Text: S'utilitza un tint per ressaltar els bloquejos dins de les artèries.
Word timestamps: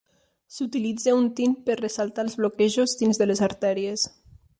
S'utilitza 0.53 1.11
un 1.17 1.27
tint 1.39 1.53
per 1.67 1.75
ressaltar 1.81 2.25
els 2.29 2.37
bloquejos 2.39 2.97
dins 3.03 3.21
de 3.23 3.29
les 3.33 3.43
artèries. 3.49 4.07